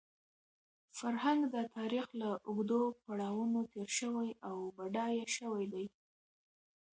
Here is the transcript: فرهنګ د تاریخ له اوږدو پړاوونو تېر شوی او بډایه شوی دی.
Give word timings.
فرهنګ 0.97 1.41
د 1.53 1.55
تاریخ 1.75 2.07
له 2.21 2.29
اوږدو 2.47 2.81
پړاوونو 3.03 3.59
تېر 3.73 3.89
شوی 3.99 4.29
او 4.47 4.57
بډایه 4.77 5.25
شوی 5.37 5.65
دی. 5.73 5.85